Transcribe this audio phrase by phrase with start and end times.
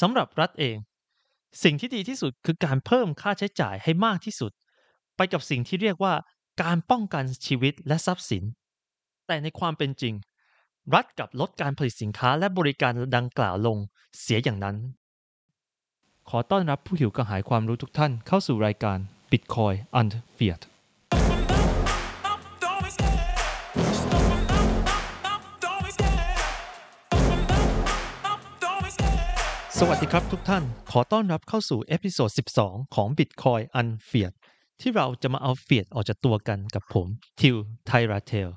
[0.00, 0.76] สำหรับรัฐเอง
[1.62, 4.52] สิ่งที่ดีที่สุดคือการเพิ่มค่าใช้จ่ายให้มากที่สุด
[5.16, 6.14] ไปกับสิ่งที่เรียกว่า
[6.62, 8.44] การป้องกันชีวิตและทรัพย์สิน
[9.26, 10.14] แต่ในความเป็นจริง
[10.94, 13.78] รัฐกับลดการผลิตสินค้าและบริการดังกล่าวลง
[14.20, 14.76] เสียอย่างนั้น
[16.28, 18.98] ขอต้อนรับผู้หิวกระหายความรู้ทุกท่านเข้าสู่รายการ
[19.30, 20.73] Bitcoin and Fiat
[29.80, 34.34] สวัสดีครับทุกท่าน ขอต้อนรับเข้าสู่ episode 12 ของ Bitcoin Unfiat
[34.80, 37.06] ที่เราจะมาเอา fiat ออกจากตัวกันกับผม
[37.40, 37.56] ทิว
[37.86, 38.48] ไทราเทล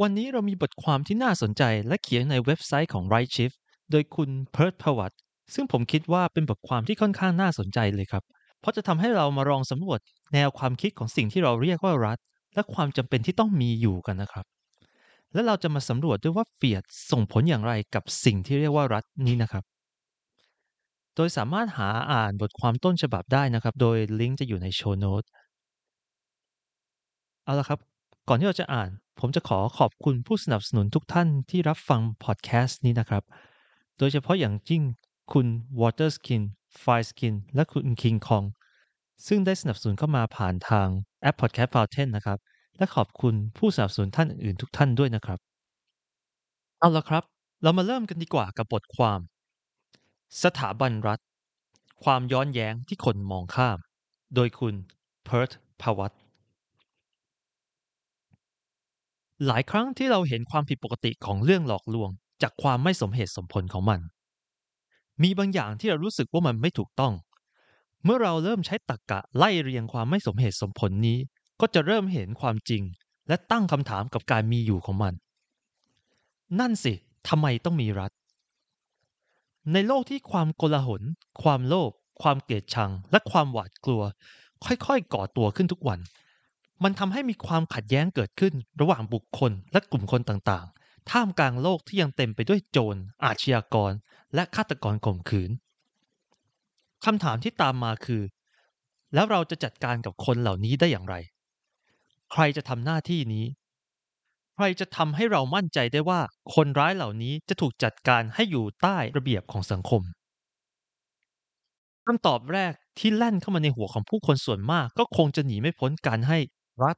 [0.00, 3.56] วันนี้เรามีบทความที่น่าสนใจและเขียนในเว็บไซต์ของ Right Shift
[3.90, 5.12] โดยคุณเพิร์ทพวัต
[5.54, 8.24] ซึ่งผมคิดว่าเป็นบทความที่ค่อนข้างน่าสนใจเลยครับ
[8.60, 10.00] เพราะจะทำให้เรามาลองสำรวจ
[10.34, 12.18] แนวความคิดของสิ่งที่เราเรียกว่ารัฐ
[12.54, 14.44] และความจำเป็นที่ต้องมีอยู่กันนะครับ
[15.32, 19.64] และเราจะมาสำรวจด้วยว่า fiatส่งผลอย่างไรกับสิ่งที่เรียกว่ารัฐนี้นะครับ
[21.18, 25.22] โดยสามารถหาอ่านบทความต้นฉบับได้นะครับ โดยลิงก์จะอยู่ในโชว์โน้ต
[27.44, 27.78] เอาละครับ
[28.28, 28.88] ก่อนที่เราจะอ่าน
[29.20, 33.22] ผมจะขอขอบคุณผู้สนับสนุนทุกท่านที่รับฟังพอดแคสต์นี้นะครับ
[33.98, 34.82] โดยเฉพาะอย่างยิ่ง
[35.32, 35.46] คุณ
[35.80, 36.42] Waterskin
[36.82, 38.46] Fireskin และคุณ King Kong
[39.26, 40.88] ซึ่งได้สนับสนุนเข้ามาผ่านทาง
[41.22, 42.38] แอป Podcast Fountain นะครับ
[42.78, 45.38] และขอบคุณผู้สนับสนุนท่านอื่นๆทุกท่านด้วยนะครับ
[46.80, 47.24] เอาละครับ
[47.62, 49.20] เรามาเริ่มกันดีกว่ากับบทความ
[50.42, 51.20] สถาบันรัฐ
[52.04, 53.78] ความย้อนแย้งที่คนมองข้าม
[54.34, 54.74] โดยคุณ
[55.24, 56.12] เพิร์ทพวัต
[59.46, 62.10] หลายครั้งที่เราเห็นความผิดปกติของเรื่องหลอกลวง
[62.42, 64.00] จากความไม่สมเหตุสมผลของมัน
[65.22, 67.12] มีบางอย่างที่เรารู้สึกว่ามันไม่ถูกต้อง
[68.04, 71.18] เมื่อเราเริ่มใช้ตรรกกะไล่เรียงความไม่สมเหตุสมผลนี้
[71.60, 72.82] ก็จะเริ่มเห็นความจริง
[73.28, 75.14] และตั้งคำถามกับการมีอยู่ของมัน
[76.60, 76.94] นั่นสิ
[77.28, 78.12] ทำไมต้องมีรัฐ
[79.72, 81.02] ในโลกที่ความโกลาหล
[81.42, 81.90] ความโลภ
[82.22, 84.02] ความเกลียดชัง และความหวาดกลัว
[84.64, 86.00] ค่อยๆ ก่อตัวขึ้นทุกวัน
[86.82, 93.92] มันทำให้มีความขัดแย้งเกิดขึ้นระหว่างบุคคลและกลุ่มคนต่างๆ ท่ามกลางโลกที่ยังเต็มไปด้วยโจร อาชญากร
[94.34, 95.50] และฆาตกรข่มขืน
[97.04, 98.22] คำถามที่ตามมาคือ
[99.14, 101.14] แล้วเราจะจัดการกับคนเหล่านี้ได้อย่างไร
[102.32, 103.44] ใครจะทำหน้าที่นี้
[104.58, 106.20] ใครจะทำให้เรามั่นใจได้ว่า
[106.54, 110.02] คนร้ายเหล่านี้จะถูกจัดการให้อยู่ใต้ระเบียบของสังคม
[112.06, 116.38] คำตอบแรกที่แล่นเข้ามาในหัวของผู้คนส่วนมาก ก็คงจะหนีไม่พ้นการให้
[116.82, 116.96] รัฐ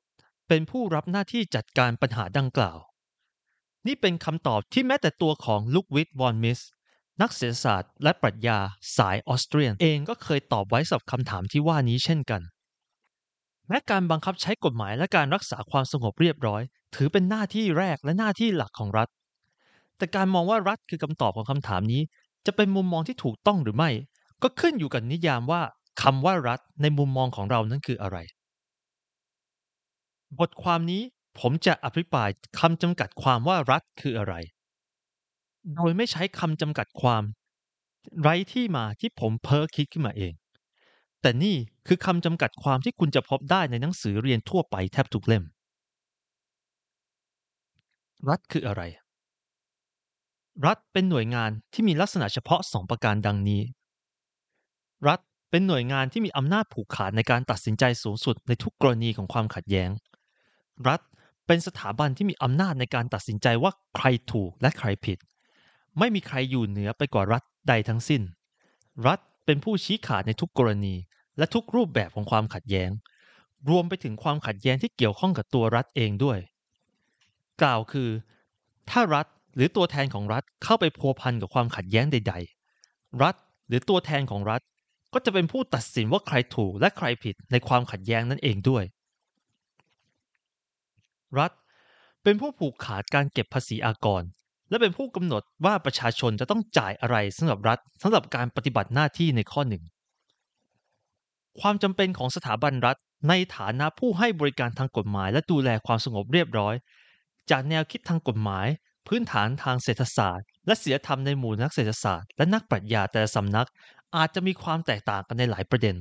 [0.49, 2.79] เป็นผู้รับหน้าที่จัดการปัญหาดังกล่าว
[3.87, 6.61] นี่เป็นคำตอบที่แม้แต่ตัวของลุควิทวอนมิส
[7.21, 8.59] นักเศรษฐศาสตร์และปรัชญา
[8.97, 12.43] สายออสเตรียนเองก็เคยตอบไว้สำหรับคำถามที่ว่านี้เช่นกัน
[13.71, 16.63] แม้การบังคับใช้กฎหมายและการรักษาความสงบเรียบร้อย
[16.95, 19.09] ถือเป็นหน้าที่แรกและหน้าที่หลักของรัฐ
[19.97, 22.03] แต่การมองว่ารัฐคือคำตอบของคำถามนี้
[22.47, 23.91] จะเป็นมุมมองที่ถูกต้องหรือไม่
[24.43, 25.63] ก็ขึ้นอยู่กับนิยามว่า
[26.03, 28.19] คำว่ารัฐในมุมมองของเรานั้นคืออะไร
[30.39, 31.03] บทความนี้
[31.39, 34.35] ผมจะอภิปรายคำจำกัดความว่ารัฐคืออะไร
[35.75, 37.23] โดยไม่ใช้คำจำกัดความ
[38.21, 40.33] ไร้ที่มาที่ผมเพ้อคิดขึ้นมาเอง
[41.23, 45.45] แต่นี่คือคำจำกัดความที่คุณจะพบได้ในหนังสือเรียนทั่วไปแทบทุกเล่ม
[48.29, 48.83] รัฐคืออะไร
[50.67, 53.63] รัฐเป็นหน่วยงานที่มีลักษณะเฉพาะสองประการดังนี้
[55.09, 55.21] รัฐ
[55.51, 59.91] เป็นหน่วยงานที่มีอำนาจผูกขาดในการตัดสินใจสูงสุดในทุกกรณีของความขัดแย้ง
[60.89, 61.01] รัฐ
[61.47, 65.19] เป็นสถาบันที่มีอำนาจในการตัดสินใจว่าใครถูกและใครผิด
[65.99, 68.23] ไม่มีใครอยู่เหนือไปกว่ารัฐใดทั้งสิ้น
[69.07, 69.19] รัฐ
[69.51, 70.95] เป็นผู้ชี้ขาดในทุกกรณี
[71.39, 72.91] และทุกรูปแบบของความขัดแย้ง
[73.71, 76.39] รวมไปถึงความขัดแย้งที่เกี่ยวข้องกับตัวรัฐเองด้วย
[77.63, 78.11] กล่าวคือ
[78.91, 82.35] ถ้ารัฐหรือตัวแทนของรัฐเข้าไปพัวพันกับความขัดแย้งใด
[82.77, 83.35] ๆ รัฐ
[83.69, 84.61] หรือตัวแทนของรัฐ
[85.13, 88.85] ก็จะเป็นผู้ตัดสินว่าใครถูกและใครผิดในความขัดแย้งนั่นเองด้วย
[91.39, 91.53] รัฐ
[92.23, 94.23] เป็นผู้ผูกขาดการเก็บภาษีอากร
[94.71, 99.83] และเป็นผู้กำหนดว่าประชาชนจะต้องจ่ายอะไรสำหรับรัฐสำหรับการปฏิบัติหน้าที่ในข้อหนึ่ง
[101.61, 102.97] ความจำเป็นของสถาบันรัฐ
[103.29, 106.75] ในฐานะผู้ให้บริการทางกฎหมาย และดูแลความสงบเรียบร้อย
[107.51, 108.67] จากแนวคิดทางกฎหมาย
[109.09, 113.69] พื้นฐานทางเศรษฐศาสตร์ และศีลธรรมในหมู่นักเศรษฐศาสตร์และนักปรัชญาแต่ละสำนัก
[114.17, 115.97] อาจจะมีความแตกต่างกันในหลายประเด็น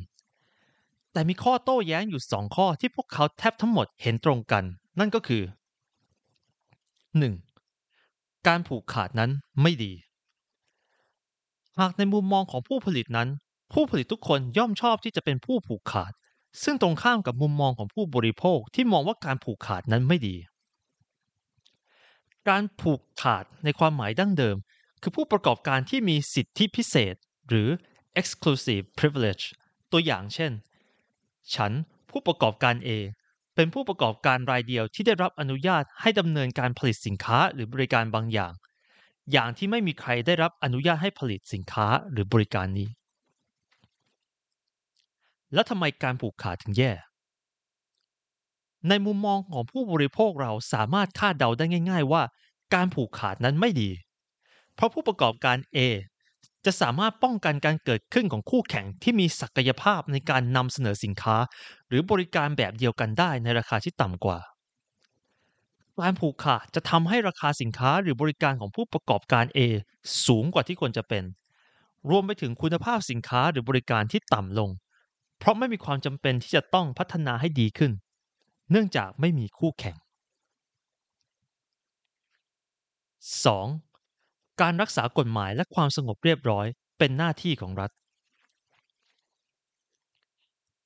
[1.14, 4.64] แต่มีข้อโต้แย้งอยู่สองข้อที่พวกเขาแทบทั้งหมดเห็นตรงกัน
[5.00, 5.44] นั่นก็คือ
[7.20, 7.49] 1.
[8.48, 9.32] การผูกขาดนั้น
[9.62, 9.94] ไม่ดี
[11.80, 13.30] หากในมุมมองของผู้ผลิตนั้น
[13.74, 16.12] ผู้ผลิตทุกคนย่อมชอบที่จะเป็นผู้ผูกขาด
[16.64, 20.36] ซึ่งตรงข้ามกับมุมมองของผู้บริโภคที่มองว่าการผูกขาดนั้นไม่ดี
[22.50, 24.58] การผูกขาดในความหมายดั้งเดิม
[25.02, 27.16] คือผู้ประกอบการที่มีสิทธิพิเศษ
[27.50, 27.70] หรือ
[28.20, 29.44] exclusive privilege
[29.92, 30.52] ตัวอย่างเช่น
[31.56, 31.72] ฉัน
[32.10, 32.90] ผู้ประกอบการ A
[33.62, 38.54] เป็นผู้ประกอบการรายเดียวที่ได้รับอนุญาตให้ดำเนินการผลิตสินค้าหรือบริการบางอย่าง
[39.32, 42.90] อย่างที่ไม่มีใครได้รับอนุญาตให้ผลิตสินค้าหรือบริการนี้
[45.54, 46.92] แล้วทำไมการผูกขาดถึงแย่
[48.90, 52.22] ในมุมมองของผู้บริโภคเราสามารถคาดเดาได้ง่าย ๆ ว่า
[52.74, 53.90] การผูกขาดนั้นไม่ดี
[54.76, 55.78] เพราะผู้ประกอบการ A
[56.66, 61.38] จะสามารถป้องกันการเกิดขึ้นของคู่แข่งที่มีศักยภาพในการนำเสนอสินค้า
[61.88, 64.40] หรือบริการแบบเดียวกันได้ในราคาที่ต่ำกว่า
[66.02, 69.60] การผูกขาดจะทำให้ราคาสินค้าหรือบริการของผู้ประกอบการ A
[70.26, 71.24] สูงกว่าที่ควรจะเป็น
[72.10, 74.70] รวมไปถึงคุณภาพสินค้าหรือบริการที่ต่ำลง
[75.40, 77.92] เพราะไม่มีความจำเป็นที่จะต้องพัฒนาให้ดีขึ้น
[78.72, 79.98] เนื่องจากไม่มีคู่แข่ง
[83.44, 83.66] 2.
[84.62, 86.66] การรักษากฎหมายและความสงบเรียบร้อย
[87.00, 87.92] เป็นหน้าที่ของรัฐ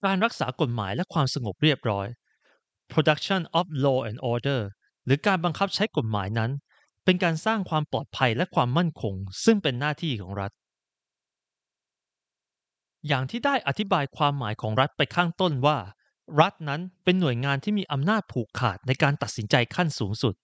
[0.06, 2.08] การรักษากฎหมายและความสงบเรียบร้อย
[2.92, 4.62] production of law and order
[5.06, 6.52] หรือการบังคับใช้กฎหมายนั้น
[7.06, 9.14] เป็นการสร้างความปลอดภัยและความมั่นคง
[9.46, 10.52] ซึ่งเป็นหน้าที่ของรัฐ
[13.08, 15.78] อย่างที่ได้อธิบายความหมายของรัฐไปข้างต้นว่า
[16.42, 20.36] รัฐนั้นเป็นหน่วยงานที่มีอำนาจผูกขาดในการตัดสินใจขั้นสูงสุด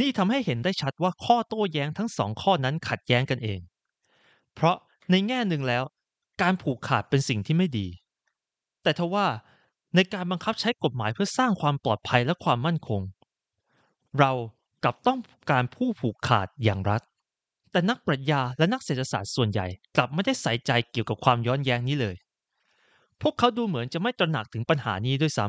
[0.00, 3.60] นี่ทำให้เห็นได้ชัดว่าข้อโต้แย้งทั้งสองข้อนั้นขัดแย้งกันเอง
[4.54, 4.76] เพราะ
[5.10, 5.84] ในแง่หนึ่งแล้ว
[6.42, 7.86] การผูกขาดเป็นสิ่งที่ไม่ดี
[8.82, 9.26] แต่ทว่า
[9.94, 13.02] ในการบังคับใช้กฎหมายเพื่อสร้างความปลอดภัยและความมั่นคง
[14.18, 14.32] เรา
[14.84, 15.18] กลับต้อง
[15.50, 17.02] การผู้ผูกขาดอย่างรัฐ
[17.72, 22.14] แต่นักปรัชญาและนักเศรษฐศาสตร์ส่วนใหญ่ กลับไม่ได้ใส่ใจเกี่ยวกับความย้อนแย้งนี้เลย
[23.22, 25.46] พวกเขาดูเหมือนจะไม่ตระหนักถึงปัญหานี้ด้วยซ้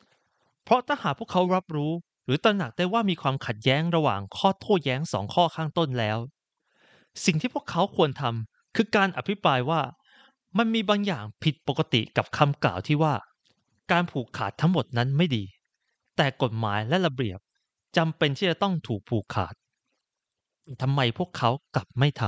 [0.00, 1.92] ำเพราะถ้าหากพวกเขารับรู้
[2.24, 6.18] หรือตระหนักได้ว่ามีความขัดแย้งระหว่างข้อโต้แย้งสองข้อข้างต้นแล้ว
[7.24, 9.80] สิ่งที่พวกเขาควรทำคือการอภิปรายว่า
[10.58, 13.14] มันมีบางอย่างผิดปกติกับคำกล่าวที่ว่า
[13.92, 15.44] การผูกขาดทั้งหมดนั้นไม่ดี
[16.16, 17.38] แต่กฎหมายและระเบียบ
[17.96, 19.54] จำเป็นที่จะต้องถูกผูกขาด
[20.82, 22.22] ทำไมพวกเขากลับไม่ท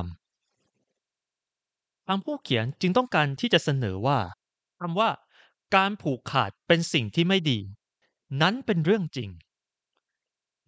[1.21, 4.19] ำทางผู้เขียนจึงต้องการที่จะเสนอว่า
[4.81, 5.11] คำว่า
[5.77, 7.59] การผูกขาดเป็นสิ่งที่ไม่ดี
[8.43, 9.31] นั้นเป็นเรื่องจริง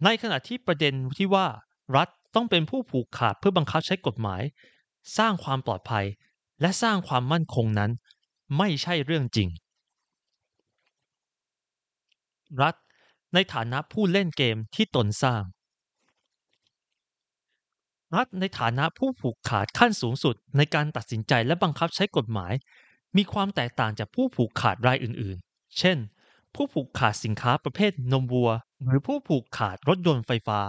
[0.04, 1.46] ในขณะที่ประเด็นที่ว่า
[1.96, 4.42] รัฐต้องเป็นผู้ผูกขาดเพื่อบังคับใช้กฎหมาย
[5.18, 6.04] สร้างความปลอดภัย
[6.60, 7.90] และสร้างความมั่นคงนั้น
[8.58, 9.48] ไม่ใช่เรื่องจริง
[12.62, 12.74] รัฐ
[13.34, 15.42] ในฐานะผู้เล่นเกมที่ตนสร้าง
[18.16, 22.52] รัฐในฐานะผู้ผูกขาดขั้นสูงสุดในการตัดสินใจและบังคับใช้กฎหมาย
[23.16, 25.98] มีความแตกต่างจากผู้ผูกขาดรายอื่น ๆ เช่น
[26.54, 28.50] ผู้ผูกขาดสินค้าประเภทนมวัว
[28.88, 30.60] หรือผู้ผูกขาดรถยนต์ไฟฟ้า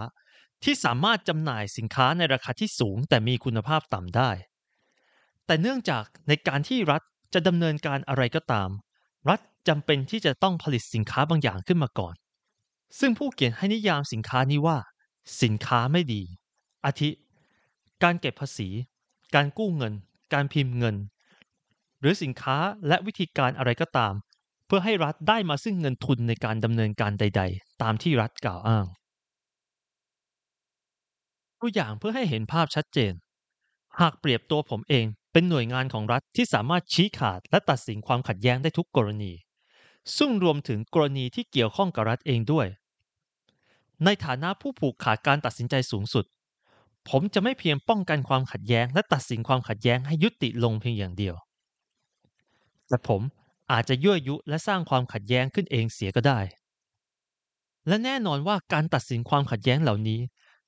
[0.64, 4.30] ที่สามารถจำหน่ายสินค้าในราคาที่สูง แต่มีคุณภาพต่ำได้
[5.46, 7.02] แต่เนื่องจากในการที่รัฐ
[7.34, 8.68] จะดำเนินการอะไรก็ตาม
[9.28, 12.14] รัฐจำเป็นที่จะต้องผลิตสินค้าบางอย่างขึ้นมาก่อน
[12.98, 14.78] ซึ่งผู้เขียนให้นิยามสินค้านี้ว่า
[15.42, 16.22] สินค้าไม่ดี
[16.84, 17.10] อาทิ
[18.02, 18.68] การเก็บภาษี
[19.34, 19.92] การกู้เงิน
[20.32, 20.96] การพิมพ์เงิน
[22.00, 22.56] หรือสินค้า
[22.88, 24.12] และวิธีการอะไรก็ตาม
[24.66, 28.86] เพื่อให้รัฐได้มาซึ่งเงินทุนในการดำเนินการใด ๆ ตามที่รัฐกล่าวอ้าง
[31.60, 33.12] ตัวอย่างเพื่อให้เห็นภาพชัดเจน
[34.00, 39.32] หากเปรียบตัวผมเองเป็นหน่วยงานของรัฐที่สามารถชี้ขาดและตัดสินความขัดแย้งได้ทุกกรณี
[40.16, 42.66] ซึ่งรวมถึงกรณีที่เกี่ยวข้องกับรัฐเองด้วย
[44.04, 46.24] ในฐานะผู้ผูกขาดการตัดสินใจสูงสุด
[47.08, 51.34] ผมจะไม่เพียงป้องกันความขัดแย้ง และตัดสินความขัดแย้งให้ยุติลงเพียงอย่างเดียว
[52.88, 53.20] แต่ผม
[53.72, 56.40] อาจจะยั่วยุและสร้างความขัดแย้งขึ้นเองเสียก็ได้
[57.88, 60.20] และแน่นอนว่าการตัดสินความขัดแย้งเหล่านี้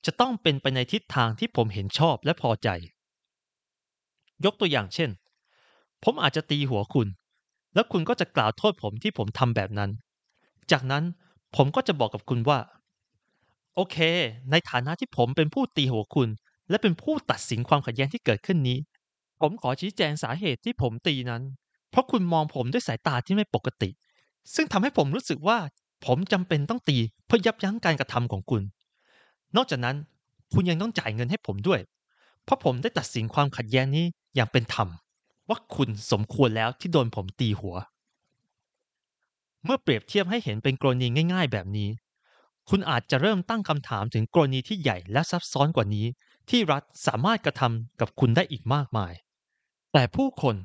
[0.05, 2.69] จะต้องเป็นไปในทิศทางที่ผมเห็นชอบและพอใจ
[4.45, 5.09] ยกตัวอย่างเช่น
[6.03, 7.07] ผมอาจจะตีหัวคุณ
[7.73, 9.91] แล้วคุณก็จะกล่าวโทษผมที่ผมทำแบบนั้น
[10.71, 11.03] จากนั้น
[11.55, 12.59] ผมก็จะบอกกับคุณว่า
[13.75, 13.97] โอเค
[14.51, 16.29] ในฐานะที่ผมเป็นผู้ตีหัวคุณ
[16.69, 18.77] และเป็นผู้ตัดสินความขัดแย้งที่เกิดขึ้นนี้
[19.41, 21.43] ผมขอชี้แจงสาเหตุที่ผมตีนั้น
[21.89, 23.89] เพราะคุณมองผมด้วยสายตาที่ไม่ปกติ
[24.55, 25.57] ซึ่งทำให้ผมรู้สึกว่า
[26.05, 28.61] ผมจำเป็นต้องตีเพื่อยับยั้งการกระทำของคุณ
[29.55, 29.97] นอกจากนั้น
[30.53, 31.79] คุณยังต้องจ่ายเงินให้ผมด้วย
[32.43, 34.05] เพราะผมได้ตัดสินความขัดแย้งนี้
[34.35, 34.87] อย่างเป็นธรรม
[35.49, 37.75] ว่าคุณสมควรแล้วที่โดนผมตีหัว
[39.65, 41.89] เมื่อเปรียบเทียบให้เห็นเป็นกรณีง่าย ๆ แบบนี้
[42.69, 46.05] คุณอาจจะเริ่มตั้งคำถามถึงกรณีที่ใหญ่และซับซ้อนกว่านี้
[46.49, 49.13] ที่รัฐสามารถกระทำกับคุณได้อีกมากมาย
[49.93, 50.55] แต่ผู้คน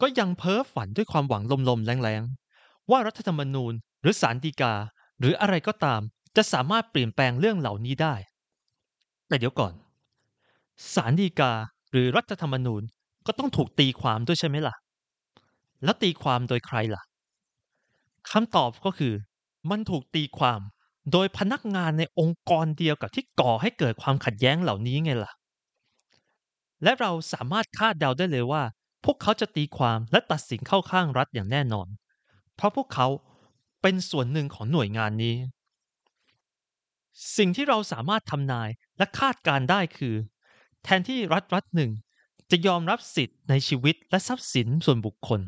[0.00, 4.74] ก็ยังเพ้อฝันด้วยความหวังลมๆแรงๆ ว่ารัฐธรรมนูญหรือศาลฎีกา
[5.20, 6.00] หรืออะไรก็ตาม
[6.36, 8.14] จะสามารถเปลี่ยนแปลงเรื่องเหล่านี้ได้
[9.28, 9.72] แต่เดี๋ยวก่อน
[10.94, 11.52] ศาลฎีกา
[11.90, 12.82] หรือรัฐธรรมนูญ
[13.26, 14.74] ก็ต้องถูกตีความด้วยใช่ไหมล่ะ
[15.84, 17.02] แล้วตีความโดยใครล่ะ
[18.30, 19.14] คำตอบก็คือ
[19.70, 20.60] มันถูกตีความ
[21.12, 25.32] โดยพนักงานในองค์กรเดียวกับที่ก่อให้เกิดความขัดแย้งเหล่านี้ไงล่ะ
[26.82, 28.62] และเราสามารถคาดเดาได้เลยว่า
[29.10, 31.88] วกเขาจะตีความและตัดสินเข้าข้างรัฐอย่างแน่นอน
[32.56, 33.06] เพราะพวกเขา
[33.82, 35.36] เป็นส่วนหนึ่งของหน่วยงานนี้
[37.36, 40.14] สิ่งที่เราสามารถทำนายและคาดการได้คือ
[40.84, 41.90] แทนที่รัฐรัฐหนึ่ง
[42.50, 45.40] จะยอมรับสิทธิ์ในชีวิตและทรัพย์สินส่วนบุคคล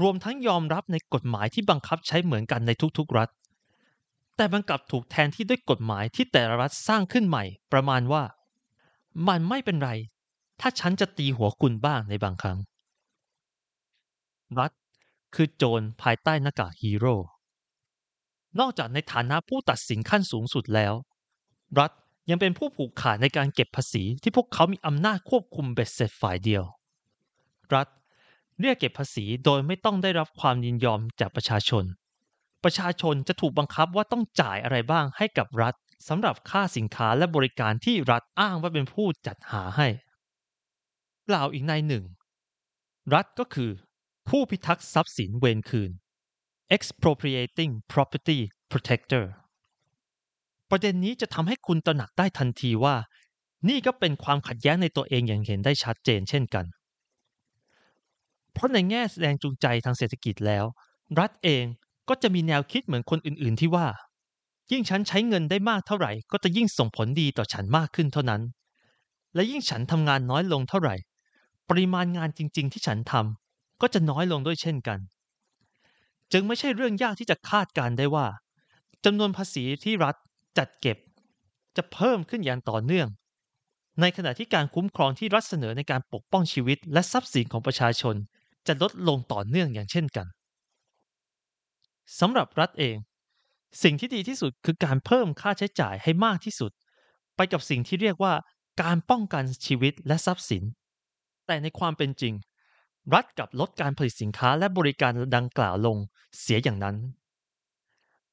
[0.00, 3.28] รวมทั้งยอมรับในกฎหมายที่บังคับใช้เหมือนกันในทุกๆรัฐ
[4.36, 8.22] แต่มันกลับถูกแทนที่ด้วยกฎหมายที่แต่ละรัฐสร้างขึ้นใหม่ ประมาณว่า
[9.28, 9.90] มันไม่เป็นไร
[10.60, 12.58] ถ้าฉันจะตีหัวคุณบ้างในบางครั้ง
[14.58, 14.72] รัฐ
[15.34, 17.14] คือโจรภายใต้หน้ากากฮีโร่
[18.60, 20.94] นอกจากในฐานะผู้ตัดสินขั้นสูงสุดแล้ว
[21.78, 21.90] รัฐ
[22.30, 26.64] ยังเป็นผู้ผูกขาดในการเก็บภาษีที่พวกเขามีอำนาจควบคุมเบ็ดเสร็จฝ่ายเดียว
[27.74, 27.88] รัฐ
[28.60, 31.84] เรียกเก็บภาษีโดยไม่ต้องได้รับความยินยอมจากประชาชน
[32.64, 35.74] ประชาชนจะถูกบังคับว่าต้องจ่ายอะไรบ้างให้กับรัฐ
[36.08, 39.88] สำหรับค่าสินค้าและบริการที่รัฐอ้างว่าเป็นผู้จัดหาให้
[41.28, 42.04] กล่าวอีกในหนึ่ง
[43.14, 43.70] รัฐก็คือ
[44.28, 45.90] ผู้พิทักษ์ทรัพย์สินเวรคืน
[46.74, 48.38] expropriating property
[48.70, 49.24] protector
[50.70, 52.96] ประเด็นนี้จะทำให้คุณตระหนักได้ทันทีว่า
[53.68, 56.64] นี่ก็เป็นความขัดแย้งในตัวเองอย่างเห็นได้ชัดเจนเช่นกัน
[58.52, 60.64] เพราะในแง่แสดงจูงใจทางเศรษฐกิจแล้ว
[61.20, 61.64] รัฐเอง
[62.08, 63.86] ก็จะมีแนวคิดเหมือนคนอื่นๆที่ว่า
[64.72, 68.42] ยิ่งฉันใช้เงินได้มากเท่าไหร่ ก็จะยิ่งส่งผลดีต่อฉันมากขึ้นเท่านั้น
[69.34, 70.94] และยิ่งฉันทำงานน้อยลงเท่าไหร่
[71.68, 73.45] ปริมาณงานจริง ๆ ที่ฉันทำ
[73.80, 74.98] ก็จะน้อยลงด้วยเช่นกัน
[76.32, 78.26] จึงไม่ใช่เรื่องยากที่จะคาดการได้ว่า
[79.04, 80.14] จำนวนภาษีที่รัฐ
[80.58, 80.98] จัดเก็บ
[81.76, 83.08] จะเพิ่มขึ้นอย่างต่อเนื่อง
[84.00, 88.14] ในขณะที่การคุ้มครองที่รัฐเสนอในการปกป้องชีวิต และทรัพย์สินของประชาชน
[88.66, 90.26] จะลดลงต่อเนื่องอย่างเช่นกัน
[92.20, 92.96] สำหรับรัฐเอง
[93.82, 96.70] สิ่งที่ดีที่สุดคือการเพิ่มค่าใช้จ่ายให้มากที่สุด
[97.36, 98.34] ไปกับสิ่งที่เรียกว่า
[98.82, 100.62] การป้องกันชีวิตและทรัพย์สิน
[101.46, 102.34] แต่ในความเป็นจริง
[103.14, 105.96] รัฐกับลดการผลิตสินค้าและบริการดังกล่าวลง
[106.40, 106.96] เสียอย่างนั้น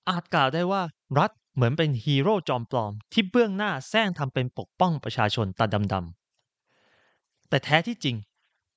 [0.09, 0.81] อาจกล่าวได้ว่า
[1.19, 8.15] รัฐเหมือนเป็นฮีโร่จอมปลอมที่เบื้องหน้าแซงทำเป็นปกป้องประชาชนตาดำๆ แต่แท้ที่จริง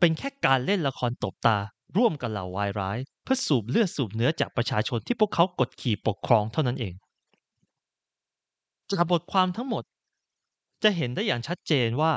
[0.00, 1.56] เป็นแค่การเล่นละครตบตา
[1.96, 6.94] ร่วมกับเหล่าวายร้าย เพื่อสูบเลือดสูบเนื้อจากประชาชนที่พวกเขากดขี่ปกครองเท่านั้นเอง
[8.90, 9.84] จากบทความทั้งหมด
[10.82, 12.12] จะเห็นได้อย่างชัดเจนว่า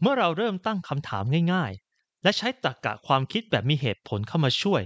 [0.00, 1.72] เมื่อเราเริ่มตั้งคำถามง่าย
[2.22, 4.82] และใช้ตรรกะความคิดแบบมีเหตุผลเข้ามาช่วย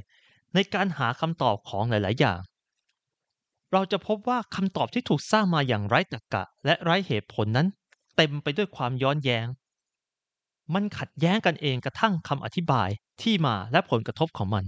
[0.55, 2.41] ในการหาคำตอบของหลาย ๆ อย่าง
[3.73, 7.67] เราจะพบว่าคำตอบที่ถูกสร้างมาอย่างไร้ตรรกะและไร้เหตุผลนั้น
[8.17, 9.47] เต็มไปด้วยความย้อนแย้ง
[10.75, 12.89] มันขัดแย้งกันเองกระทั่งคำอธิบาย
[13.23, 14.65] ที่มาและผลกระทบของมัน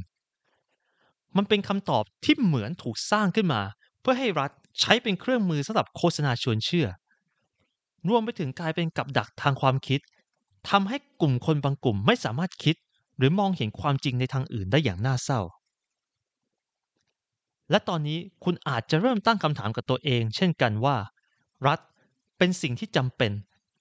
[1.37, 3.63] มันเป็นคำตอบที่เหมือนถูกสร้างขึ้นมา
[4.01, 6.87] เพื่อให้รัฐใช้เป็นเครื่องมือสำหรับโฆษณาชวนเชื่อ
[8.09, 10.01] รวมไปถึงกลายเป็นกับดักทางความคิด
[10.71, 12.77] ทำให้กลุ่มคนบางกลุ่มไม่สามารถคิด
[13.17, 15.41] หรือมองเห็นความจริงในทางอื่นได้อย่างน่าเศร้า
[17.71, 20.97] และตอนนี้คุณอาจจะเริ่มตั้งคำถามกับตัวเอง เช่นกันว่า
[21.67, 21.81] รัฐ
[22.39, 23.33] เป็นสิ่งที่จำเป็น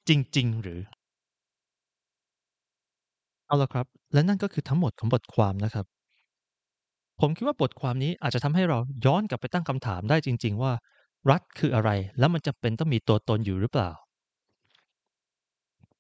[0.07, 0.81] จริง ๆ หรือ
[3.48, 5.86] เอาละครับ และนั่นก็คือทั้งหมดของบทความนะครับ
[7.22, 10.72] ผมคิดว่าบทความนี้อาจจะทำให้เราย้อนกลับไปตั้งคำถามได้จริง ๆ ว่า
[11.29, 13.89] รัฐคืออะไร แล้วมันจำเป็นต้องมีตัวตนอยู่หรือเปล่า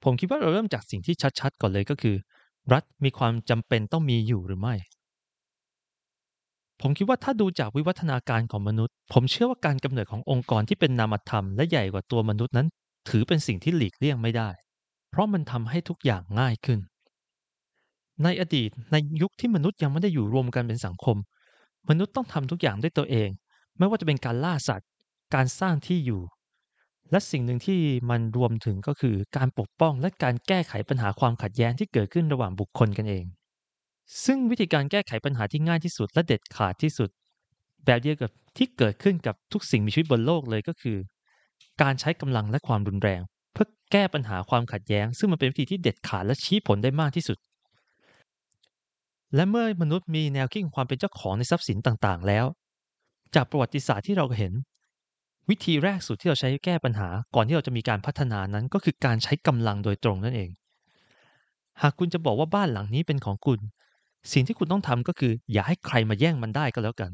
[0.03, 2.15] ผมคิดว่าเราเริ่มจากสิ่งที่ชัดๆ ก่อนเลยก็คือ
[2.73, 4.75] รัฐมีความจำเป็นต้องมีอยู่หรือไม่
[6.81, 12.67] ผมคิดว่าถ้าดูจากวิวัฒนาการของมนุษย์ ผมเชื่อว่าการกำเนิดขององค์กรที่เป็นนามธรรมและใหญ่กว่าตัวมนุษย์นั้น
[13.09, 14.49] ถือเป็นสิ่งที่หลีกเลี่ยงไม่ได้
[15.09, 16.79] เพราะมันทำให้ทุกอย่างง่ายขึ้น
[18.23, 21.17] ในอดีตในยุคที่มนุษย์ยังไม่ได้อยู่รวมกันเป็นสังคม
[21.89, 23.29] มนุษย์ต้องทำทุกอย่างด้วยตัวเอง
[23.77, 24.87] ไม่ว่าจะเป็นการล่าสัตว์
[25.35, 26.21] การสร้างที่อยู่
[27.11, 33.25] และสิ่งหนึ่งที่มันรวมถึงก็คือการปกป้องและการแก้ไขปัญหาความขัดแย้งที่เกิดขึ้นระหว่างบุคคลกันเอง
[34.25, 37.09] ซึ่งวิธีการแก้ไขปัญหาที่ง่ายที่สุดและเด็ดขาดที่สุด
[37.85, 40.97] แบบเดียวกับที่เกิดขึ้นกับทุกสิ่งมีชีวิตบนโลกเลยก็คือ
[41.81, 43.21] การใช้กำลังและความรุนแรง
[43.53, 47.37] เพื่อแก้ปัญหาความขัดแย้ง ซึ่งมันเป็นวิธีที่เด็ดขาดและชี้ผลได้มากที่สุด
[49.35, 52.45] และเมื่อมนุษย์มีแนวคิดของความเป็นเจ้าของในทรัพย์สินต่างๆ แล้ว
[53.35, 54.53] จากประวัติศาสตร์ที่เราเห็น
[55.49, 60.49] วิธีแรกสุดที่เราใช้แก้ปัญหา ก่อนที่เราจะมีการพัฒนานั้นก็คือการใช้กำลังโดยตรงนั่นเอง
[61.81, 63.59] หากคุณจะบอกว่าบ้านหลังนี้เป็นของคุณ
[64.33, 67.11] สิ่งที่คุณต้องทำก็คือ อย่าให้ใครมาแย่งมันได้ก็แล้วกัน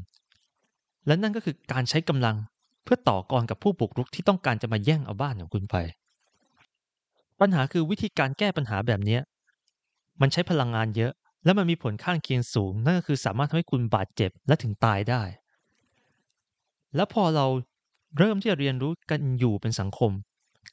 [1.06, 2.36] และนั่นก็คือการใช้กำลัง
[2.84, 5.76] เพื่อต่อกรกับผู้บุกรุกที่ต้องการจะมาแย่งเอาบ้านของคุณไป
[7.40, 9.18] ปัญหาคือวิธีการแก้ปัญหาแบบนี้
[10.20, 11.12] มันใช้พลังงานเยอะ
[11.44, 15.22] และมันมีผลข้างเคียงสูง นั่นก็คือสามารถทำให้คุณบาดเจ็บและถึงตายได้
[16.96, 17.46] แล้วพอเรา
[18.18, 20.12] เริ่มที่จะเรียนรู้กันอยู่เป็นสังคม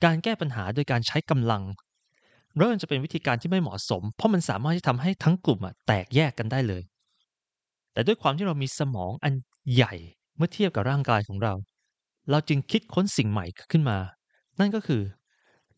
[0.03, 1.63] การแก้ปัญหาโดยการใช้กำลัง
[2.59, 6.83] เริ่มจะเป็นวิธีการที่ไม่เหมาะสม เพราะมันสามารถที่ทำให้ทั้งกลุ่มแตกแยกกันได้เลย
[7.93, 9.33] แต่ด้วยความที่เรามีสมองอัน
[9.73, 9.93] ใหญ่
[10.35, 11.53] เมื่อเทียบกับร่างกายของเรา
[12.29, 13.97] เราจึงคิดค้นสิ่งใหม่ขึ้นมา
[14.59, 15.01] นั่นก็คือ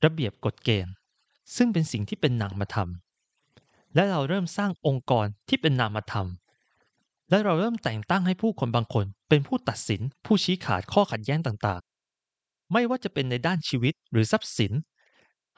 [0.05, 0.93] ระเบียบกฎเกณฑ์
[1.55, 2.89] ซึ่งเป็นสิ่งที่เป็นนามธรรม
[3.95, 6.27] และเราเริ่มสร้างองค์กรที่เป็นนามธรรม
[7.33, 14.71] และเราเริ่มแต่งตั้งให้ผู้คนบางคน เป็นผู้ตัดสิน ผู้ชี้ขาดข้อขัดแย้งต่างๆ ไม่ว่าจะเป็นในด้านชีวิตหรือทรัพย์สิน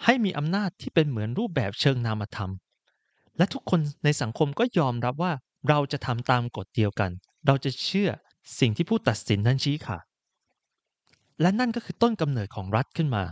[0.04, 2.52] ให้มีอำนาจที่เป็นเหมือนรูปแบบเชิงนามธรรม
[3.38, 5.34] และทุกคนในสังคมก็ยอมรับว่า
[5.70, 7.12] เราจะทำตามกฎเดียวกัน
[7.48, 8.10] เราจะเชื่อ
[8.60, 10.04] สิ่งที่ผู้ตัดสินนั้นชี้ขาด
[11.42, 13.24] และนั่นก็คือต้นกำเนิดของรัฐขึ้นมา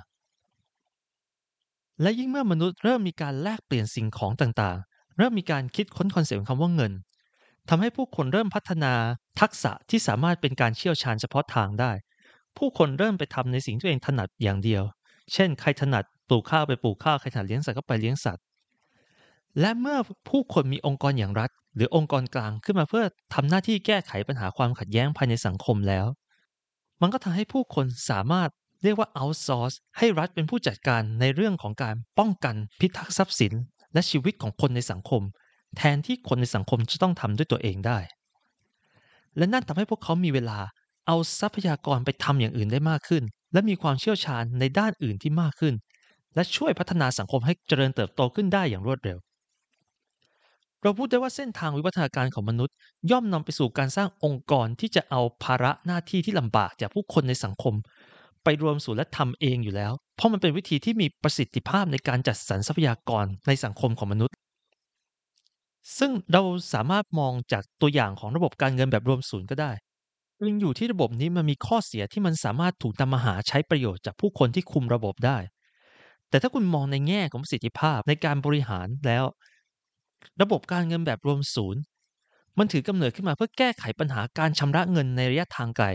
[2.01, 6.93] และยิ่งเมื่อมนุษย์เริ่มมีการแลกเปลี่ยนสิ่งของต่างๆ เริ่มมีการคิดค้นคอนเซปต์คำว่าเงิน
[7.69, 8.93] ทำให้ผู้คนเริ่มพัฒนา
[9.41, 11.91] ทักษะที่สามารถเป็นการเชี่ยวชาญเฉพาะทางได้
[12.57, 14.83] ผู้คนเริ่มไปทำในสิ่งที่ตัวเองถนัดอย่างเดียว
[15.33, 18.43] เช่น ใครถนัดปลูกข้าวไปปลูกข้าว ใครถนัดเลี้ยงสัตว์ก็ไปเลี้ยงสัตว์
[19.59, 19.97] และเมื่อ
[20.29, 26.05] ผู้คนมีองค์กรอย่างรัฐ หรือองค์กรกลางขึ้นมาเพื่อทำหน้าที่แก้ไขปัญหาความขัดแย้งภายในสังคมแล้ว
[27.01, 28.49] มันก็ทำให้ผู้คนสามารถ
[28.83, 33.53] เรียกว่า outsource ให้รัฐเป็นผู้จัดการในเรื่องของการป้องกันพิทักษ์ทรัพย์สิน
[33.93, 35.21] และชีวิตของคนในสังคม
[35.77, 37.97] แทนที่คนในสังคมจะต้องทำด้วยตัวเองได้
[39.37, 40.59] และนั่นทำให้พวกเขามีเวลา
[41.07, 45.73] เอาทรัพยากรไปทำอย่างอื่นได้มากขึ้น และมีความเชี่ยวชาญในด้านอื่นที่มากขึ้น
[46.35, 49.17] และช่วยพัฒนาสังคมให้เจริญเติบโตขึ้นได้อย่างรวดเร็ว
[50.81, 52.75] เราพูดได้ว่าเส้นทางวิวัฒนาการของมนุษย์
[53.11, 57.73] ย่อมนำไปสู่การสร้างองค์กรที่จะเอาภาระหน้าที่ที่ลำบากจากผู้คนในสังคม
[58.43, 64.35] ไปรวมสู่และทำเองอยู่แล้ว เพราะมันเป็นวิธีที่มีประสิทธิภาพในการจัดสรรทรัพยากรในสังคมของมนุษย์
[65.97, 66.41] ซึ่งเรา
[66.73, 69.71] สามารถมองจากตัวอย่างของระบบการเงินแบบรวมศูนย์ก็ได้
[70.49, 75.37] ยังอยู่ที่ระบบนี้มันมีข้อเสียที่มันสามารถถูกนำมาหาใช้ประโยชน์จากผู้คนที่คุมระบบได้
[76.29, 79.23] แต่ถ้าคุณมองในแง่ของประสิทธิภาพในการบริหารแล้ว
[80.41, 81.81] ระบบการเงินแบบรวมศูนย์
[82.57, 85.87] มันถือกำเนิดขึ้นมาเพื่อแก้ไขปัญหาการชำระเงินในระยะทางไกล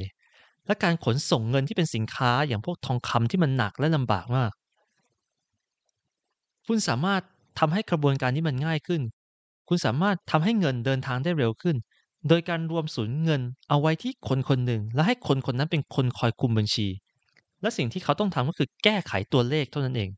[0.66, 4.52] และการขนส่งเงินที่เป็นสินค้าอย่างพวกทองคำที่มันหนักและลำบากมาก
[6.66, 7.22] คุณสามารถ
[7.58, 9.02] ทำให้กระบวนการนี้มันง่ายขึ้น
[9.68, 11.76] คุณสามารถทำให้เงินเดินทางได้เร็วขึ้น
[12.28, 16.88] โดยการรวมศูนย์เงินเอาไว้ที่คนคนหนึ่ง และให้คนคนนั้นเป็นคนคอยคุมบัญชี
[17.62, 20.10] และสิ่งที่เขาต้องทำก็คือแก้ไขตัวเลขเท่านั้นเอง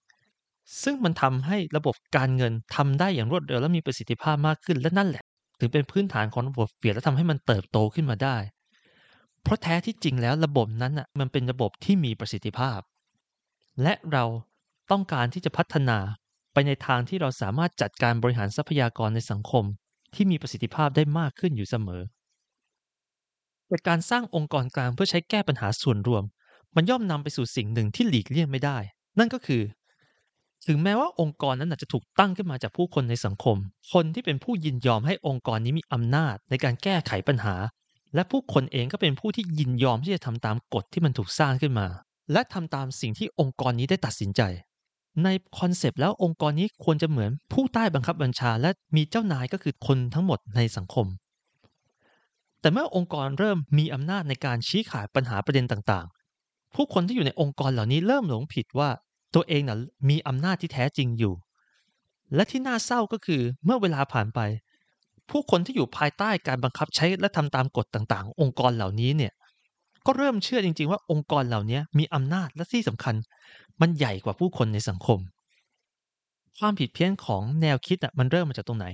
[0.83, 5.25] ซึ่งมันทำให้ระบบการเงินทำได้อย่างรวดเร็วและมีประสิทธิภาพมากขึ้นและนั่นแหละ
[5.61, 8.37] ถึงเป็นพื้นฐานของระบบเฟียและทำให้มันเติบโตขึ้นมาได้
[9.43, 12.79] เพราะแท้ที่จริงแล้วระบบนั้นอะมันเป็นระบบที่มีประสิทธิภาพ
[13.83, 14.25] และเรา
[14.91, 15.99] ต้องการที่จะพัฒนา
[16.53, 19.65] ไปในทางที่เราสามารถจัดการบริหารทรัพยากรในสังคม
[20.15, 22.03] ที่มีประสิทธิภาพได้มากขึ้นอยู่เสมอ
[23.69, 26.25] แต่การสร้างองค์กรกลางเพื่อใช้แก้ปัญหาส่วนรวม
[26.77, 28.79] มันย่อมนำไปสู่สิ่งหนึ่งที่หลีกเลี่ยงไม่ได้
[29.19, 29.63] นั่นก็คือ
[30.67, 33.57] ถึงแม้ว่าองค์กรนั้นอาจจะถูกตั้งขึ้นมาจากผู้คนในสังคม
[33.93, 37.55] คนที่เป็นผู้ยินยอมให้องค์กรนี้มีอำนาจในการแก้ไขปัญหา
[38.15, 41.87] และผู้คนเองก็เป็นผู้ที่ยินยอมที่จะทำตามกฎที่มันถูกสร้างขึ้นมา
[42.33, 44.43] และทำตามสิ่งที่องค์กรนี้ได้ตัดสินใจ
[45.25, 51.07] ใน concept แล้วองค์กรนี้ควรจะเหมือนผู้ใต้บังคับบัญชา และมีเจ้านายก็คือคนทั้งหมดในสังคม
[52.61, 58.91] แต่เมื่อองค์กรเริ่มมีอำนาจในการชี้ขาดปัญหาประเด็นต่างๆ ผู้คนที่อยู่ในองค์กรเหล่านี้เริ่มหลงผิดว่า
[59.35, 61.35] ตัวเองน่ะมีอำนาจที่แท้จริงอยู่
[62.35, 64.41] และที่น่าเศร้าก็คือเมื่อเวลาผ่านไป
[65.31, 69.33] ผู้คนที่อยู่ภายใต้การบังคับใช้และทำตามกฎต่างๆ องค์กรเหล่านี้เนี่ย
[70.07, 73.15] ก็เริ่มเชื่อจริง ๆ ว่าองค์กรเหล่านี้มีอำนาจและที่สำคัญ
[73.81, 75.19] มันใหญ่กว่าผู้คนในสังคม
[76.59, 78.87] ความผิดเพี้ยนของแนวคิดอะมันเริ่มมาจากตรงไหน